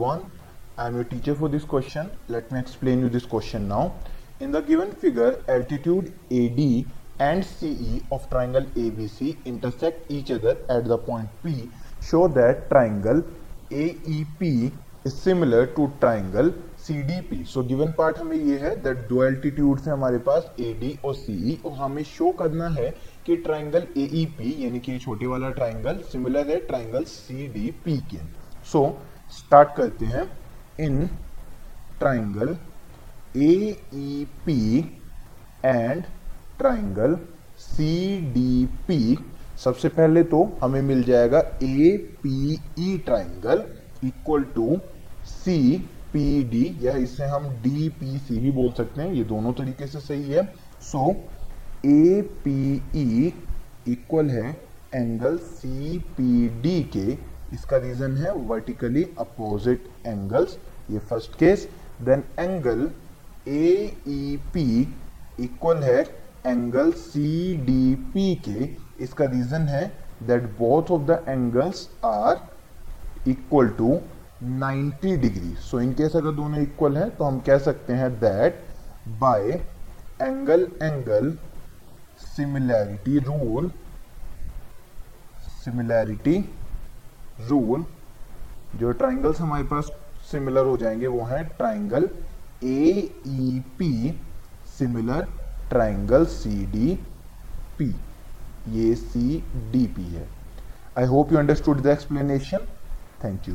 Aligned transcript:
everyone. 0.00 0.30
I 0.78 0.86
am 0.86 0.94
your 0.94 1.04
teacher 1.04 1.34
for 1.34 1.48
this 1.50 1.64
question. 1.64 2.10
Let 2.28 2.50
me 2.50 2.58
explain 2.58 3.00
you 3.00 3.10
this 3.10 3.26
question 3.26 3.68
now. 3.68 3.92
In 4.40 4.50
the 4.50 4.62
given 4.62 4.92
figure, 4.92 5.42
altitude 5.46 6.14
AD 6.32 6.86
and 7.18 7.44
CE 7.44 8.00
of 8.10 8.26
triangle 8.30 8.62
ABC 8.84 9.36
intersect 9.44 10.10
each 10.10 10.30
other 10.30 10.56
at 10.70 10.86
the 10.86 10.96
point 10.96 11.28
P. 11.42 11.68
Show 12.00 12.28
that 12.28 12.70
triangle 12.70 13.22
AEP 13.70 14.72
is 15.04 15.20
similar 15.20 15.66
to 15.66 15.92
triangle 16.00 16.54
CDP. 16.78 17.46
So 17.46 17.62
given 17.62 17.92
part 17.92 18.18
हमें 18.18 18.36
ये 18.36 18.58
है 18.58 18.74
that 18.82 19.06
दो 19.08 19.24
altitude 19.28 19.84
से 19.84 19.90
हमारे 19.90 20.18
पास 20.30 20.50
AD 20.60 21.04
और 21.04 21.14
CE 21.16 21.62
और 21.64 21.78
हमें 21.82 22.04
show 22.16 22.36
करना 22.38 22.68
है 22.80 22.90
कि 23.26 23.36
ट्राइंगल 23.48 23.86
AEP 23.96 24.44
यानी 24.64 24.80
कि 24.80 24.98
छोटे 24.98 25.26
वाला 25.34 25.50
ट्राइंगल 25.60 26.02
सिमिलर 26.12 26.50
है 26.50 26.60
ट्राइंगल 26.66 27.04
CDP 27.16 28.00
के 28.10 28.28
so, 28.62 28.96
स्टार्ट 29.30 29.76
करते 29.76 30.06
हैं 30.06 30.24
इन 30.80 31.06
triangle 31.98 32.56
A 33.36 33.52
E 33.94 34.26
P 34.46 34.78
and 35.64 36.02
triangle 36.58 37.18
C 37.58 38.20
D 38.32 38.64
P 38.88 39.18
सबसे 39.64 39.88
पहले 39.88 40.22
तो 40.24 40.42
हमें 40.62 40.80
मिल 40.82 41.02
जाएगा 41.02 41.38
A 41.62 41.96
P 42.22 42.52
E 42.78 42.96
triangle 43.06 43.64
equal 44.04 44.42
to 44.54 44.76
C 45.26 45.56
P 46.12 46.42
D 46.44 46.64
या 46.82 46.92
इसे 46.98 47.24
हम 47.24 47.48
डी 47.62 47.88
पी 47.88 48.18
सी 48.18 48.38
भी 48.40 48.50
बोल 48.50 48.70
सकते 48.72 49.02
हैं। 49.02 49.12
ये 49.12 49.24
दोनों 49.24 49.52
तरीके 49.52 49.86
से 49.86 50.00
सही 50.00 50.32
है। 50.32 50.44
So 50.82 51.10
A 51.86 52.22
P 52.44 52.74
E 52.96 53.32
equal 53.88 54.30
है 54.30 54.50
एंगल 54.94 55.36
सी 55.38 55.98
पी 56.16 56.48
डी 56.62 56.82
के। 56.96 57.18
इसका 57.52 57.76
रीजन 57.76 58.16
है 58.16 58.32
वर्टिकली 58.48 59.02
अपोजिट 59.20 59.88
एंगल्स 60.06 60.56
ये 60.90 60.98
first 61.00 61.38
case 61.38 61.68
then 62.02 62.24
angle 62.38 62.90
A 63.48 63.66
E 64.08 64.36
P 64.54 64.66
equal 65.40 65.82
है 65.82 66.00
एंगल 66.46 66.92
सी 66.98 67.56
डी 67.66 67.94
पी 68.14 68.34
के। 68.48 68.68
इसका 69.04 69.24
रीजन 69.24 69.66
है 69.68 69.86
that 70.26 70.42
both 70.58 70.90
of 70.90 71.02
the 71.02 71.24
angles 71.28 71.88
are 72.04 72.48
equal 73.28 73.68
to 73.78 73.98
90 74.42 75.16
degree 75.20 75.54
so 75.60 75.80
in 75.80 75.92
case 75.94 76.16
अगर 76.16 76.32
दोनों 76.32 76.60
इक्वल 76.60 76.96
है 76.96 77.08
तो 77.16 77.24
हम 77.24 77.40
कह 77.46 77.58
सकते 77.58 77.92
हैं 77.92 78.10
that 78.20 78.62
by 79.20 79.50
angle 80.22 80.66
angle 80.82 81.32
similarity 82.26 83.18
rule 83.18 83.70
similarity 85.64 86.38
rule 87.48 87.84
जो 88.76 88.92
ट्राइंगल्स 88.92 89.40
हमारे 89.40 89.64
पास 89.64 89.90
सिमिलर 90.30 90.64
हो 90.64 90.76
जाएँगे, 90.76 91.06
वो 91.06 91.24
है 91.24 91.42
triangle 91.48 92.08
A 92.64 93.10
E 93.26 93.62
P 93.78 94.20
similar 94.78 95.26
triangle 95.70 96.24
C 96.26 96.66
D 96.66 96.94
P 97.78 97.94
ये 98.68 98.94
सी 98.94 99.42
डी 99.72 99.86
पी 99.86 100.04
है. 100.04 100.26
I 100.98 101.04
hope 101.06 101.32
you 101.32 101.38
understood 101.38 101.80
the 101.82 101.86
explanation 101.86 102.66
thank 103.24 103.48
you 103.48 103.54